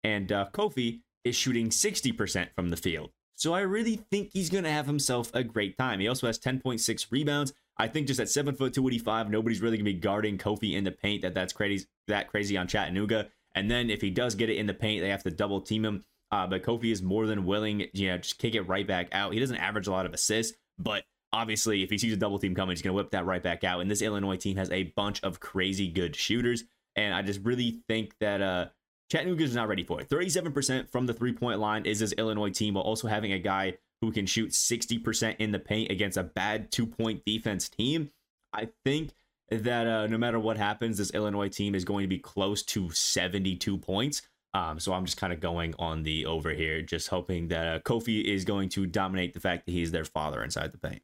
[0.05, 3.11] And uh, Kofi is shooting 60% from the field.
[3.35, 6.01] So I really think he's going to have himself a great time.
[6.01, 7.53] He also has 10.6 rebounds.
[7.79, 10.75] I think just at seven foot two eighty five, nobody's really gonna be guarding Kofi
[10.75, 11.23] in the paint.
[11.23, 11.87] That that's crazy.
[12.09, 13.29] That crazy on Chattanooga.
[13.55, 15.85] And then if he does get it in the paint, they have to double team
[15.85, 16.05] him.
[16.31, 19.33] Uh, but Kofi is more than willing, you know, just kick it right back out.
[19.33, 22.55] He doesn't average a lot of assists, but obviously, if he sees a double team
[22.55, 23.81] coming, he's gonna whip that right back out.
[23.81, 26.65] And this Illinois team has a bunch of crazy good shooters,
[26.97, 28.67] and I just really think that uh,
[29.11, 30.09] Chattanooga is not ready for it.
[30.09, 33.79] 37% from the three point line is this Illinois team, while also having a guy
[34.01, 38.11] who can shoot 60% in the paint against a bad two point defense team.
[38.53, 39.11] I think
[39.51, 42.91] that uh, no matter what happens, this Illinois team is going to be close to
[42.91, 44.23] 72 points.
[44.55, 47.79] Um, so I'm just kind of going on the over here, just hoping that uh,
[47.81, 51.03] Kofi is going to dominate the fact that he's their father inside the paint.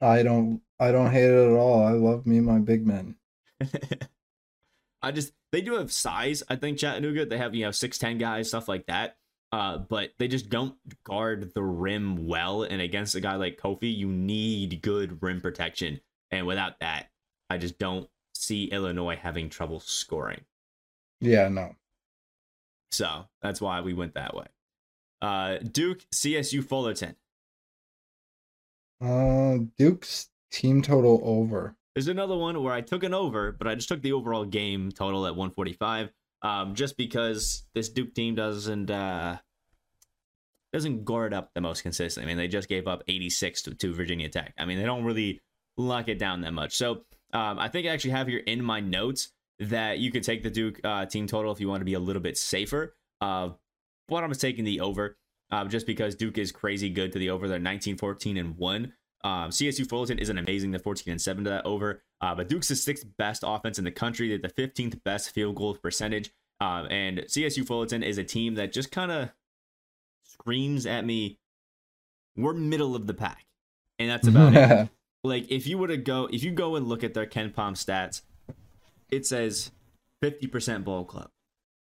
[0.00, 0.60] I don't.
[0.78, 1.82] I don't hate it at all.
[1.82, 3.16] I love me my big men.
[5.02, 6.42] I just they do have size.
[6.50, 9.16] I think Chattanooga they have you know six ten guys stuff like that.
[9.52, 12.62] Uh, but they just don't guard the rim well.
[12.62, 16.00] And against a guy like Kofi, you need good rim protection.
[16.30, 17.10] And without that,
[17.48, 20.40] I just don't see Illinois having trouble scoring.
[21.20, 21.74] Yeah, no.
[22.90, 24.46] So that's why we went that way.
[25.22, 27.16] Uh, Duke, CSU, Fullerton.
[29.00, 31.76] Uh, Duke's team total over.
[31.94, 34.90] There's another one where I took an over, but I just took the overall game
[34.92, 36.10] total at 145.
[36.46, 39.38] Um, just because this Duke team doesn't uh
[40.72, 42.24] doesn't guard up the most consistently.
[42.24, 44.52] I mean, they just gave up 86 to, to Virginia Tech.
[44.58, 45.40] I mean, they don't really
[45.76, 46.76] lock it down that much.
[46.76, 50.42] So um, I think I actually have here in my notes that you could take
[50.42, 52.94] the Duke uh, team total if you want to be a little bit safer.
[53.20, 53.50] Uh,
[54.06, 55.16] but I'm taking the over
[55.50, 57.48] uh, just because Duke is crazy good to the over.
[57.48, 58.92] They're 19, 14, and 1.
[59.24, 60.70] Um, CSU Fullerton isn't amazing.
[60.70, 62.02] They're 14 and 7 to that over.
[62.20, 64.28] Uh, but Duke's the sixth best offense in the country.
[64.28, 66.32] They're the 15th best field goal percentage.
[66.60, 69.30] Um, and CSU Fullerton is a team that just kind of
[70.24, 71.38] screams at me,
[72.36, 73.46] we're middle of the pack.
[73.98, 74.88] And that's about it.
[75.24, 78.22] Like if you were to go, if you go and look at their KenPom stats,
[79.10, 79.72] it says
[80.22, 81.30] 50% bowl club.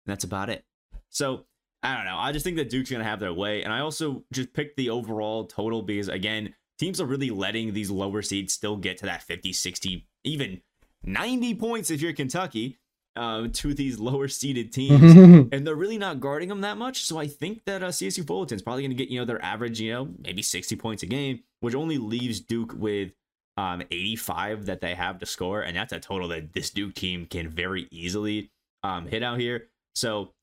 [0.05, 0.63] And that's about it.
[1.09, 1.45] So
[1.83, 2.17] I don't know.
[2.17, 3.63] I just think that Duke's going to have their way.
[3.63, 7.89] And I also just picked the overall total because, again, teams are really letting these
[7.89, 10.61] lower seeds still get to that 50, 60, even
[11.03, 12.77] 90 points if you're Kentucky
[13.15, 15.49] uh, to these lower seeded teams.
[15.51, 17.03] and they're really not guarding them that much.
[17.05, 19.79] So I think that uh, CSU Fullerton's probably going to get, you know, their average,
[19.79, 23.11] you know, maybe 60 points a game, which only leaves Duke with
[23.57, 25.61] um, 85 that they have to score.
[25.61, 28.51] And that's a total that this Duke team can very easily
[28.83, 29.67] um, hit out here.
[29.93, 30.33] So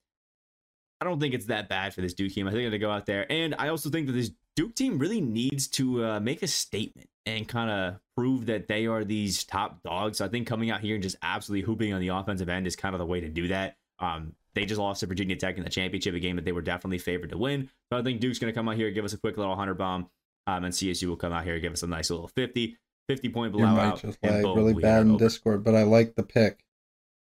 [1.00, 2.46] I don't think it's that bad for this Duke team.
[2.46, 3.30] I think they're going to go out there.
[3.30, 7.08] And I also think that this Duke team really needs to uh, make a statement
[7.24, 10.18] and kind of prove that they are these top dogs.
[10.18, 12.76] So I think coming out here and just absolutely hooping on the offensive end is
[12.76, 13.76] kind of the way to do that.
[13.98, 16.60] Um, they just lost to Virginia Tech in the championship, a game that they were
[16.60, 17.70] definitely favored to win.
[17.90, 19.74] So I think Duke's going to come out here, give us a quick little 100
[19.74, 20.08] bomb,
[20.46, 22.76] um, and CSU will come out here and give us a nice little 50,
[23.08, 23.76] 50 point blowout.
[23.76, 26.64] Your mic just lagged really bad in Discord, but I like the pick.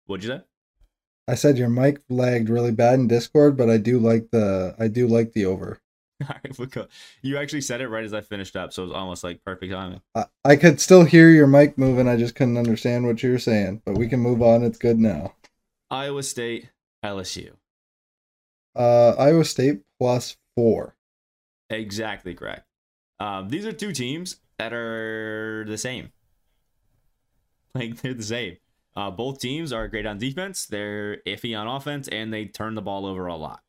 [0.07, 0.43] What'd you say?
[1.27, 4.89] I said your mic lagged really bad in Discord, but I do like the I
[4.89, 5.79] do like the over.
[6.23, 6.89] All right, we'll.
[7.23, 9.73] You actually said it right as I finished up, so it was almost like perfect
[9.73, 10.01] timing.
[10.15, 12.09] I, I could still hear your mic moving.
[12.09, 14.65] I just couldn't understand what you were saying, but we can move on.
[14.65, 15.35] It's good now.
[15.91, 16.71] Iowa State,
[17.05, 17.53] LSU.
[18.75, 20.97] Uh, Iowa State plus four.
[21.71, 22.67] Exactly correct.
[23.21, 26.11] Um, these are two teams that are the same.
[27.75, 28.57] Like they're the same.
[28.97, 30.67] Uh, both teams are great on defense.
[30.67, 33.61] They're iffy on offense, and they turn the ball over a lot.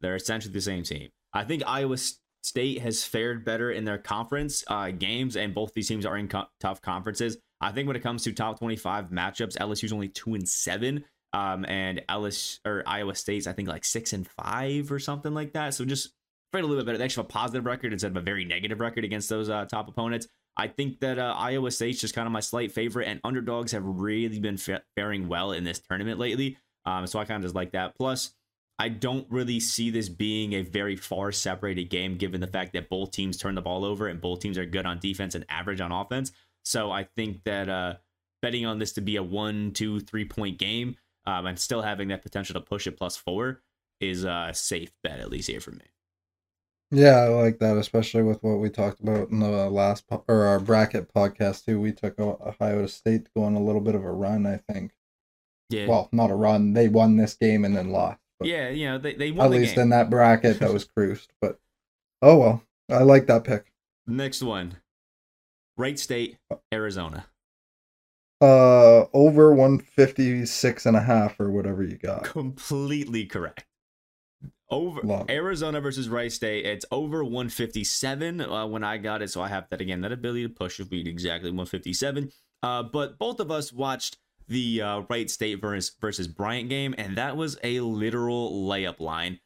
[0.00, 1.08] They're essentially the same team.
[1.32, 1.96] I think Iowa
[2.42, 6.28] State has fared better in their conference uh, games, and both these teams are in
[6.28, 7.36] co- tough conferences.
[7.60, 11.64] I think when it comes to top 25 matchups, LSU's only two and seven, um,
[11.66, 15.74] and Ellis or Iowa State's I think like six and five or something like that.
[15.74, 16.10] So just
[16.52, 16.98] fared a little bit better.
[16.98, 19.66] They actually have a positive record instead of a very negative record against those uh,
[19.66, 20.26] top opponents.
[20.56, 23.84] I think that uh, Iowa State's just kind of my slight favorite, and underdogs have
[23.84, 26.58] really been fa- faring well in this tournament lately.
[26.84, 27.94] Um, so I kind of just like that.
[27.96, 28.34] Plus,
[28.80, 32.88] I don't really see this being a very far separated game, given the fact that
[32.88, 35.82] both teams turn the ball over and both teams are good on defense and average
[35.82, 36.32] on offense.
[36.64, 37.96] So I think that uh,
[38.40, 42.08] betting on this to be a one, two, three point game um, and still having
[42.08, 43.60] that potential to push it plus four
[44.00, 45.84] is a safe bet, at least here for me.
[46.90, 50.46] Yeah, I like that, especially with what we talked about in the last po- or
[50.46, 51.78] our bracket podcast too.
[51.78, 54.92] We took Ohio State going a little bit of a run, I think.
[55.68, 55.86] Yeah.
[55.86, 56.72] Well, not a run.
[56.72, 58.19] They won this game and then lost.
[58.40, 59.82] But yeah, you know they they won at the least game.
[59.82, 61.30] in that bracket that was cruised.
[61.40, 61.58] But
[62.22, 63.70] oh well, I like that pick.
[64.06, 64.78] Next one,
[65.76, 66.38] Wright State,
[66.72, 67.26] Arizona.
[68.42, 72.24] Uh, over 156 and a half or whatever you got.
[72.24, 73.66] Completely correct.
[74.70, 75.28] Over Love.
[75.28, 79.68] Arizona versus Wright State, it's over 157 uh, when I got it, so I have
[79.68, 80.00] that again.
[80.00, 82.32] That ability to push if we exactly 157.
[82.62, 84.16] Uh, but both of us watched
[84.50, 89.40] the uh, Wright State versus versus Bryant game, and that was a literal layup line.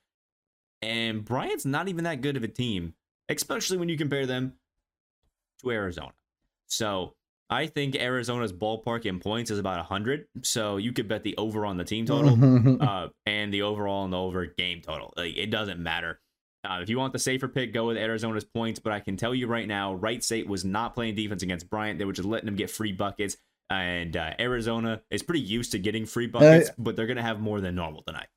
[0.82, 2.94] And Bryant's not even that good of a team,
[3.28, 4.54] especially when you compare them
[5.62, 6.12] to Arizona.
[6.66, 7.14] So
[7.48, 10.26] I think Arizona's ballpark in points is about 100.
[10.42, 14.12] So you could bet the over on the team total uh, and the overall and
[14.12, 15.12] the over game total.
[15.16, 16.20] Like, it doesn't matter.
[16.64, 18.80] Uh, if you want the safer pick, go with Arizona's points.
[18.80, 21.98] But I can tell you right now, Wright State was not playing defense against Bryant.
[21.98, 23.36] They were just letting them get free buckets.
[23.70, 27.40] And uh, Arizona is pretty used to getting free buckets, but they're going to have
[27.40, 28.29] more than normal tonight.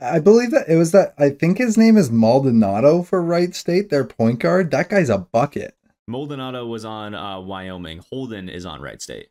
[0.00, 1.14] I believe that it was that.
[1.18, 4.70] I think his name is Maldonado for Wright State, their point guard.
[4.70, 5.76] That guy's a bucket.
[6.08, 8.02] Maldonado was on uh, Wyoming.
[8.10, 9.28] Holden is on Wright State.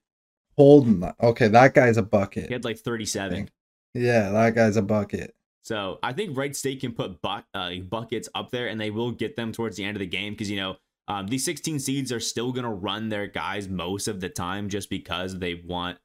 [0.57, 1.11] Holden.
[1.21, 2.47] Okay, that guy's a bucket.
[2.47, 3.49] He had like 37.
[3.95, 5.35] Yeah, that guy's a bucket.
[5.63, 9.11] So I think Wright State can put bu- uh, buckets up there, and they will
[9.11, 10.77] get them towards the end of the game because you know
[11.09, 14.89] um, these 16 seeds are still gonna run their guys most of the time just
[14.89, 15.97] because they want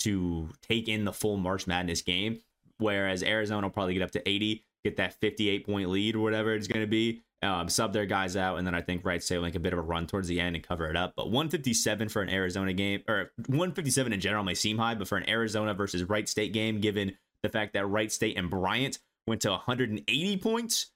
[0.00, 2.40] to take in the full March Madness game.
[2.78, 6.54] Whereas Arizona will probably get up to 80, get that 58 point lead or whatever
[6.54, 9.44] it's gonna be, um, sub their guys out, and then I think Wright State will
[9.44, 11.12] like a bit of a run towards the end and cover it up.
[11.16, 15.18] But 157 for an Arizona game, or 157 in general may seem high, but for
[15.18, 19.42] an Arizona versus Wright State game, given the fact that Wright State and Bryant went
[19.42, 20.92] to 180 points,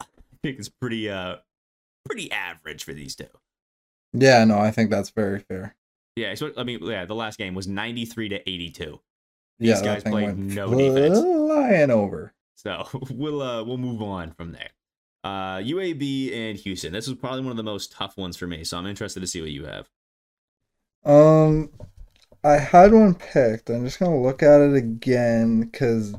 [0.00, 0.06] I
[0.42, 1.36] think it's pretty uh
[2.04, 3.26] pretty average for these two.
[4.12, 5.74] Yeah, no, I think that's very fair.
[6.16, 9.00] Yeah, so, I mean, yeah, the last game was 93 to 82.
[9.58, 11.18] Yeah, These that guys played no defense.
[11.18, 12.34] Flying over.
[12.56, 14.70] So we'll uh we'll move on from there.
[15.24, 16.92] Uh UAB and Houston.
[16.92, 19.26] This was probably one of the most tough ones for me, so I'm interested to
[19.26, 19.88] see what you have.
[21.04, 21.70] Um,
[22.44, 23.70] I had one picked.
[23.70, 26.14] I'm just gonna look at it again because,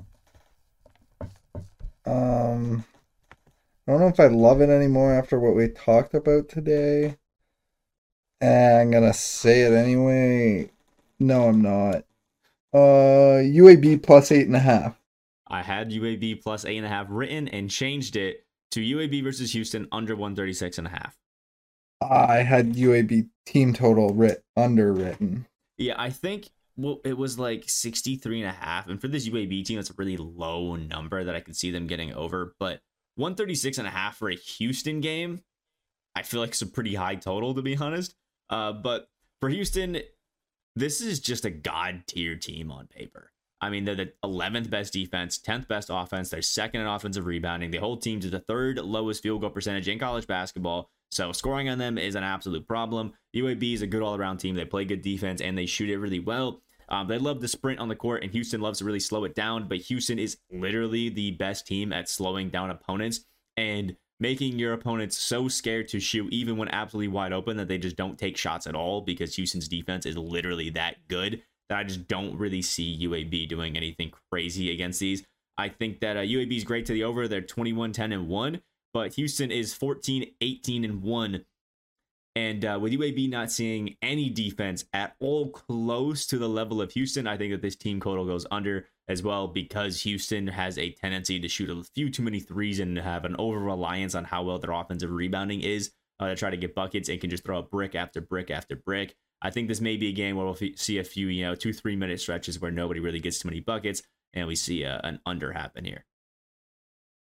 [2.06, 2.84] um,
[3.88, 7.18] I don't know if I love it anymore after what we talked about today.
[8.40, 10.72] And I'm gonna say it anyway.
[11.20, 12.06] No, I'm not.
[12.74, 15.00] Uh, UAB plus eight and a half.
[15.48, 19.52] I had UAB plus eight and a half written and changed it to UAB versus
[19.52, 21.16] Houston under 136 and a half.
[22.02, 25.46] I had UAB team total writ underwritten.
[25.78, 28.88] Yeah, I think well, it was like 63 and a half.
[28.88, 31.88] And for this UAB team, that's a really low number that I could see them
[31.88, 32.56] getting over.
[32.60, 32.82] But
[33.16, 35.42] 136 and a half for a Houston game,
[36.16, 38.16] I feel like it's a pretty high total, to be honest.
[38.50, 39.08] Uh, but
[39.40, 40.00] for Houston,
[40.76, 43.32] this is just a god tier team on paper.
[43.62, 46.30] I mean, they're the 11th best defense, 10th best offense.
[46.30, 47.72] They're second in offensive rebounding.
[47.72, 50.90] The whole team to the third lowest field goal percentage in college basketball.
[51.12, 53.14] So scoring on them is an absolute problem.
[53.36, 54.56] UAB is a good all around team.
[54.56, 56.63] They play good defense and they shoot it really well.
[56.90, 59.36] Um, they love to sprint on the court, and Houston loves to really slow it
[59.36, 59.68] down.
[59.68, 63.26] But Houston is literally the best team at slowing down opponents
[63.58, 67.78] and making your opponents so scared to shoot, even when absolutely wide open, that they
[67.78, 71.84] just don't take shots at all because Houston's defense is literally that good that I
[71.84, 75.24] just don't really see UAB doing anything crazy against these.
[75.58, 77.28] I think that uh, UAB is great to the over.
[77.28, 78.62] They're 21 10 and 1,
[78.94, 81.46] but Houston is 14 18 and 1
[82.36, 86.92] and uh, with UAB not seeing any defense at all close to the level of
[86.94, 90.92] Houston, I think that this team total goes under as well because Houston has a
[90.92, 94.44] tendency to shoot a few too many threes and have an over reliance on how
[94.44, 97.60] well their offensive rebounding is uh, to try to get buckets and can just throw
[97.60, 99.16] a brick after brick after brick.
[99.42, 101.54] I think this may be a game where we'll f- see a few, you know,
[101.54, 104.02] two, three minute stretches where nobody really gets too many buckets
[104.34, 106.06] and we see uh, an under happen here.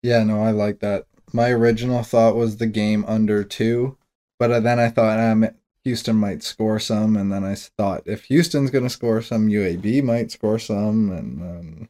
[0.02, 1.06] Yeah, no, I like that.
[1.32, 3.96] My original thought was the game under two,
[4.38, 5.48] but then I thought um,
[5.85, 10.03] Houston might score some, and then I thought if Houston's going to score some, UAB
[10.03, 11.88] might score some, and um,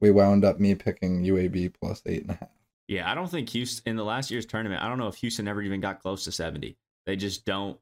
[0.00, 2.48] we wound up me picking UAB plus eight and a half.
[2.88, 4.82] Yeah, I don't think Houston in the last year's tournament.
[4.82, 6.76] I don't know if Houston ever even got close to seventy.
[7.04, 7.78] They just don't.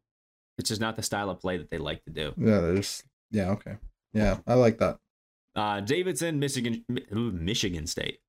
[0.57, 2.33] It's just not the style of play that they like to do.
[2.39, 3.77] Yeah, there's yeah, okay,
[4.13, 4.99] yeah, I like that.
[5.55, 8.21] Uh, Davidson, Michigan, Michigan State.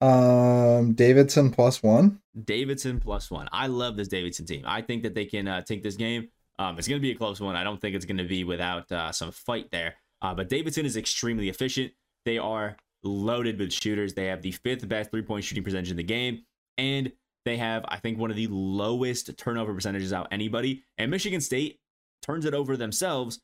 [0.00, 2.20] Um, Davidson plus one.
[2.44, 3.48] Davidson plus one.
[3.52, 4.62] I love this Davidson team.
[4.66, 6.28] I think that they can uh, take this game.
[6.58, 7.56] Um, it's going to be a close one.
[7.56, 9.94] I don't think it's going to be without uh, some fight there.
[10.20, 11.92] Uh, but Davidson is extremely efficient.
[12.24, 14.14] They are loaded with shooters.
[14.14, 16.42] They have the fifth best three point shooting percentage in the game.
[16.76, 17.12] And
[17.44, 20.82] they have, I think, one of the lowest turnover percentages out anybody.
[20.96, 21.80] And Michigan State
[22.22, 23.40] turns it over themselves,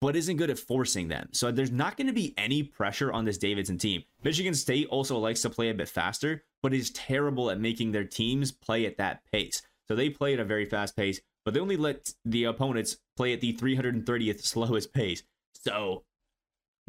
[0.00, 1.28] but isn't good at forcing them.
[1.32, 4.04] So there's not going to be any pressure on this Davidson team.
[4.22, 8.04] Michigan State also likes to play a bit faster, but is terrible at making their
[8.04, 9.62] teams play at that pace.
[9.88, 13.32] So they play at a very fast pace, but they only let the opponents play
[13.32, 15.22] at the 330th slowest pace.
[15.54, 16.04] So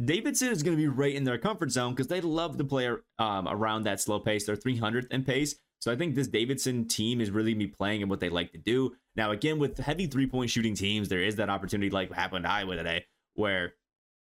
[0.03, 2.89] Davidson is going to be right in their comfort zone because they love to play
[3.19, 4.45] um, around that slow pace.
[4.45, 5.55] They're 300th in pace.
[5.79, 8.57] So I think this Davidson team is really be playing in what they like to
[8.57, 8.95] do.
[9.15, 12.45] Now, again, with heavy three point shooting teams, there is that opportunity like what happened
[12.45, 13.73] to Iowa today where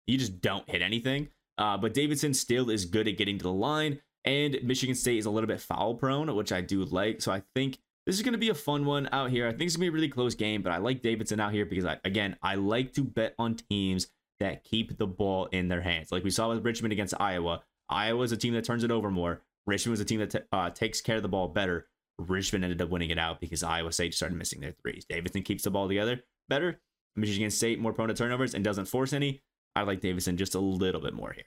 [0.07, 1.29] you just don't hit anything.
[1.57, 5.25] Uh, but Davidson still is good at getting to the line, and Michigan State is
[5.25, 7.21] a little bit foul prone, which I do like.
[7.21, 9.47] So I think this is going to be a fun one out here.
[9.47, 11.53] I think it's going to be a really close game, but I like Davidson out
[11.53, 14.07] here because, I, again, I like to bet on teams
[14.39, 16.11] that keep the ball in their hands.
[16.11, 17.61] Like we saw with Richmond against Iowa.
[17.87, 19.41] Iowa is a team that turns it over more.
[19.67, 21.87] Richmond was a team that t- uh, takes care of the ball better.
[22.29, 25.05] Richmond ended up winning it out because Iowa State started missing their threes.
[25.07, 26.79] Davidson keeps the ball together better.
[27.15, 29.41] Michigan State more prone to turnovers and doesn't force any.
[29.75, 31.45] I like Davidson just a little bit more here.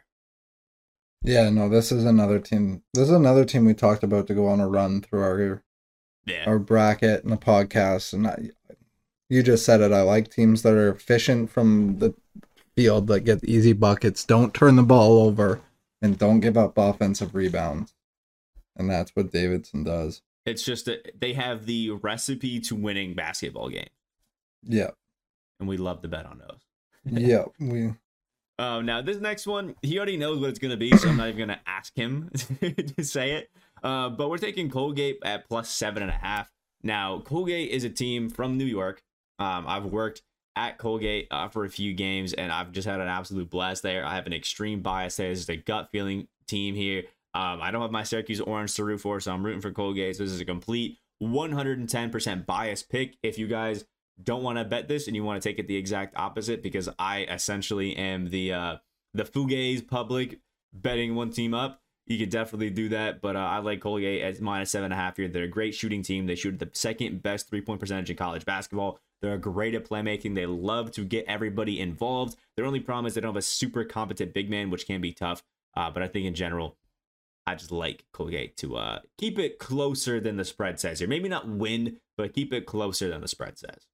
[1.22, 2.82] Yeah, no, this is another team.
[2.94, 5.62] This is another team we talked about to go on a run through our
[6.26, 6.44] Yeah.
[6.46, 8.12] our bracket and the podcast.
[8.12, 8.50] And I,
[9.28, 9.92] you just said it.
[9.92, 12.14] I like teams that are efficient from the
[12.76, 15.60] field, that get easy buckets, don't turn the ball over,
[16.02, 17.94] and don't give up offensive rebounds.
[18.76, 20.22] And that's what Davidson does.
[20.46, 23.90] It's just that they have the recipe to winning basketball games,
[24.62, 24.90] Yeah,
[25.60, 26.60] and we love to bet on those.
[27.04, 27.44] yeah.
[27.60, 27.92] We
[28.58, 31.28] Um, now this next one, he already knows what it's gonna be, so I'm not
[31.28, 32.30] even gonna ask him
[32.96, 33.50] to say it.
[33.82, 36.50] Uh, but we're taking Colgate at plus seven and a half.
[36.82, 39.02] Now, Colgate is a team from New York.
[39.38, 40.22] Um, I've worked
[40.56, 44.06] at Colgate uh, for a few games, and I've just had an absolute blast there.
[44.06, 45.30] I have an extreme bias there.
[45.30, 47.02] Is a gut feeling team here.
[47.36, 50.16] Um, I don't have my Syracuse Orange to root for, so I'm rooting for Colgate.
[50.16, 53.18] So this is a complete 110% bias pick.
[53.22, 53.84] If you guys
[54.22, 56.88] don't want to bet this and you want to take it the exact opposite, because
[56.98, 58.76] I essentially am the uh,
[59.12, 60.40] the Fugays public
[60.72, 63.20] betting one team up, you could definitely do that.
[63.20, 65.28] But uh, I like Colgate at minus seven and a half here.
[65.28, 66.24] They're a great shooting team.
[66.24, 68.98] They shoot the second best three point percentage in college basketball.
[69.20, 70.36] They're great at playmaking.
[70.36, 72.36] They love to get everybody involved.
[72.56, 75.12] Their only problem is they don't have a super competent big man, which can be
[75.12, 75.42] tough.
[75.76, 76.78] Uh, but I think in general,
[77.46, 81.08] I just like Colgate to uh, keep it closer than the spread says here.
[81.08, 83.86] Maybe not win, but keep it closer than the spread says.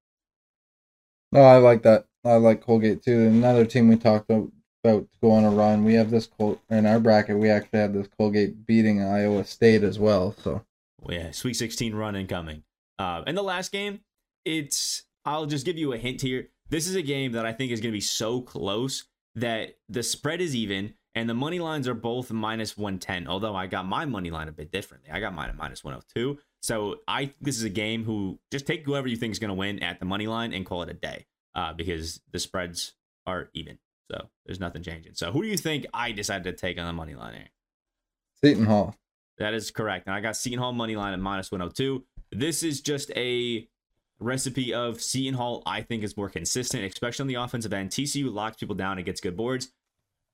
[1.32, 2.06] No, I like that.
[2.24, 3.26] I like Colgate too.
[3.26, 4.50] Another team we talked about,
[4.84, 5.84] to go on a run.
[5.84, 7.38] We have this Col- in our bracket.
[7.38, 10.34] We actually have this Colgate beating Iowa State as well.
[10.42, 10.62] So
[11.08, 12.62] yeah, Sweet 16 run incoming.
[12.98, 14.00] Uh, in the last game,
[14.44, 16.48] it's I'll just give you a hint here.
[16.68, 20.02] This is a game that I think is going to be so close that the
[20.02, 23.26] spread is even and the money lines are both minus 110.
[23.26, 25.10] Although I got my money line a bit differently.
[25.10, 26.38] I got mine at minus 102.
[26.62, 29.54] So I this is a game who just take whoever you think is going to
[29.54, 32.94] win at the money line and call it a day uh, because the spreads
[33.26, 33.78] are even.
[34.10, 35.14] So there's nothing changing.
[35.14, 37.48] So who do you think I decided to take on the money line here?
[38.42, 38.94] Seton Hall.
[39.38, 40.06] That is correct.
[40.06, 42.04] And I got Seton Hall money line at minus 102.
[42.30, 43.68] This is just a
[44.18, 47.90] recipe of Seton Hall, I think, is more consistent, especially on the offensive end.
[47.90, 49.72] TCU locks people down and gets good boards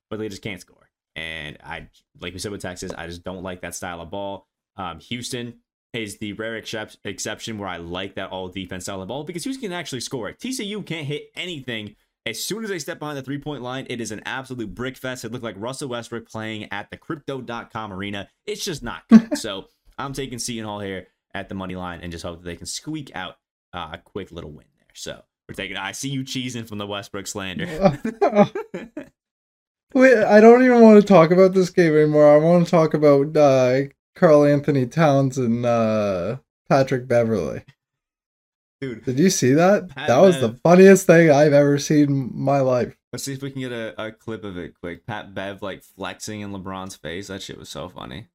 [0.09, 0.89] but they just can't score.
[1.15, 1.87] And I,
[2.19, 4.47] like we said with Texas, I just don't like that style of ball.
[4.77, 5.55] Um, Houston
[5.93, 9.43] is the rare excep- exception where I like that all defense style of ball because
[9.43, 10.31] Houston can actually score.
[10.31, 11.95] TCU can't hit anything.
[12.25, 14.97] As soon as they step behind the three point line, it is an absolute brick
[14.97, 15.25] fest.
[15.25, 18.29] It looked like Russell Westbrook playing at the crypto.com arena.
[18.45, 19.37] It's just not good.
[19.37, 19.65] so
[19.97, 22.67] I'm taking Seton Hall here at the money line and just hope that they can
[22.67, 23.37] squeak out
[23.73, 24.87] uh, a quick little win there.
[24.93, 27.99] So we're taking, I see you cheesing from the Westbrook slander.
[29.93, 32.31] Wait, I don't even want to talk about this game anymore.
[32.31, 33.81] I want to talk about uh,
[34.15, 36.37] Karl-Anthony Towns and uh,
[36.69, 37.63] Patrick Beverley.
[38.81, 39.89] Dude, did you see that?
[39.89, 40.41] Pat that was Bev.
[40.53, 42.95] the funniest thing I've ever seen in my life.
[43.11, 45.05] Let's see if we can get a, a clip of it quick.
[45.07, 47.27] Pat Bev like flexing in LeBron's face.
[47.27, 48.27] That shit was so funny.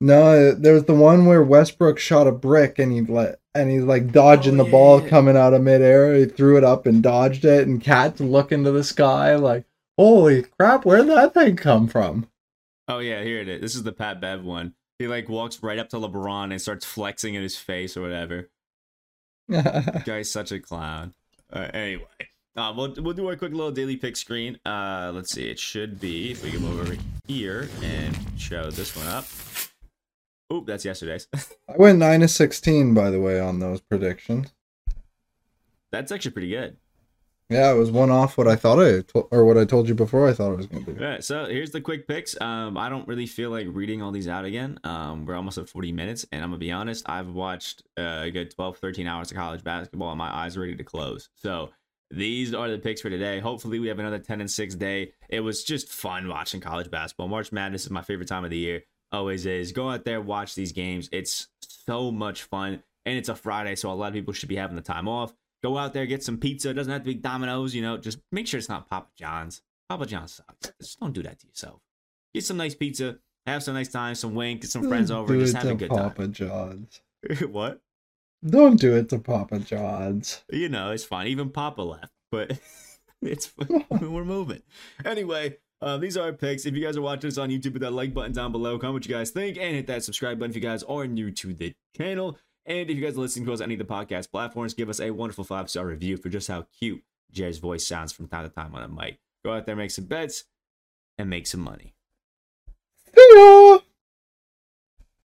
[0.00, 4.12] No, there's the one where Westbrook shot a brick and he let and he's like
[4.12, 5.08] dodging Oh, the ball yeah.
[5.08, 6.14] coming out of midair.
[6.14, 9.64] He threw it up and dodged it, and KAT's looking to the sky like,
[9.98, 10.86] "Holy crap!
[10.86, 12.28] Where'd that thing come from?"
[12.86, 13.60] Oh yeah, here it is.
[13.60, 14.74] This is the Pat Bev one.
[14.98, 18.48] He like walks right up to LeBron and starts flexing in his face or whatever.
[20.04, 21.14] Guy's such a clown.
[21.52, 22.04] Uh, anyway,
[22.56, 24.58] uh, we'll we'll do our quick little daily pick screen.
[24.66, 25.48] Uh, let's see.
[25.48, 26.96] It should be if we can move over
[27.26, 29.26] here and show this one up.
[30.52, 31.28] Oop, that's yesterday's.
[31.68, 34.52] I went nine to sixteen, by the way, on those predictions.
[35.92, 36.76] that's actually pretty good.
[37.50, 39.94] Yeah, it was one off what I thought I to- or what I told you
[39.94, 40.28] before.
[40.28, 41.02] I thought it was going to be.
[41.02, 42.38] All right, so here's the quick picks.
[42.40, 44.78] Um, I don't really feel like reading all these out again.
[44.84, 48.30] Um, we're almost at 40 minutes, and I'm gonna be honest, I've watched uh, a
[48.30, 51.30] good 12, 13 hours of college basketball, and my eyes are ready to close.
[51.36, 51.70] So
[52.10, 53.40] these are the picks for today.
[53.40, 55.12] Hopefully, we have another 10 and 6 day.
[55.30, 57.28] It was just fun watching college basketball.
[57.28, 58.82] March Madness is my favorite time of the year.
[59.10, 59.72] Always is.
[59.72, 61.08] Go out there, watch these games.
[61.12, 64.56] It's so much fun, and it's a Friday, so a lot of people should be
[64.56, 65.32] having the time off.
[65.62, 66.70] Go out there, get some pizza.
[66.70, 67.96] It doesn't have to be Domino's, you know.
[67.96, 69.62] Just make sure it's not Papa John's.
[69.88, 70.72] Papa John's sucks.
[70.80, 71.80] Just don't do that to yourself.
[72.34, 73.18] Get some nice pizza.
[73.46, 74.14] Have some nice time.
[74.14, 74.60] Some wink.
[74.60, 75.36] Get some friends over.
[75.38, 77.00] Just have a good Papa John's.
[77.48, 77.80] what?
[78.46, 80.44] Don't do it to Papa John's.
[80.50, 81.26] You know, it's fine.
[81.28, 82.58] Even Papa left, but
[83.22, 83.52] it's
[83.90, 84.62] we're moving.
[85.04, 86.66] Anyway, uh, these are our picks.
[86.66, 88.78] If you guys are watching us on YouTube, hit that like button down below.
[88.78, 91.30] Comment what you guys think, and hit that subscribe button if you guys are new
[91.32, 92.38] to the channel.
[92.68, 94.90] And if you guys are listening to us on any of the podcast platforms, give
[94.90, 97.02] us a wonderful five star review for just how cute
[97.32, 99.18] Jerry's voice sounds from time to time on a mic.
[99.42, 100.44] Go out there, make some bets,
[101.16, 101.94] and make some money.